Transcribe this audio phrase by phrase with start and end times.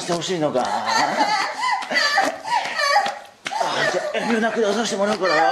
[0.00, 0.64] してほしいのか。
[3.92, 5.42] じゃあ遠慮なく出させてもらうからよ。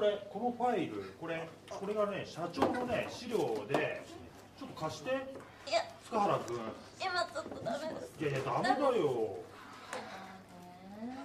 [0.04, 4.03] れこのファイルこれこれがね社長のね資料で
[4.59, 5.10] ちょっと貸して。
[5.10, 5.81] いや。
[6.04, 6.59] 塚原君。
[7.00, 8.12] 今ちょっとダメです。
[8.20, 9.38] いやいやダメだよ。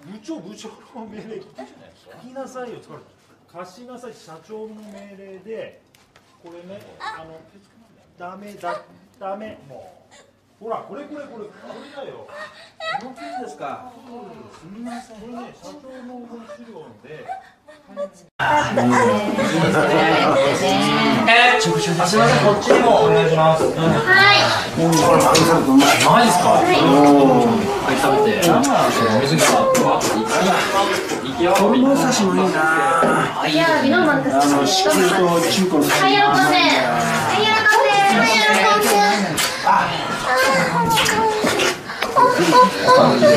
[0.06, 1.44] 部長部長の命令聞
[2.22, 2.79] きなさいよ。
[2.79, 4.13] 塚原貸しなさい。
[4.13, 5.81] 社長の命令で
[6.44, 7.40] これねあの
[8.17, 8.81] ダメだ
[9.19, 9.99] ダメもう。
[10.59, 11.52] ほら、これこれこれ、こ
[11.96, 12.28] れだよ。
[13.02, 13.94] 動きですか。
[14.52, 17.24] すみません、これね、社長の資料で。
[17.88, 18.03] は
[24.36, 24.44] い。
[24.75, 24.92] と、
[26.09, 26.76] はい、は、う、い。
[26.76, 27.08] いな。
[27.08, 27.56] ん。
[27.86, 27.96] はい、
[28.26, 28.36] で。
[28.36, 28.84] はい、は
[39.00, 39.09] い、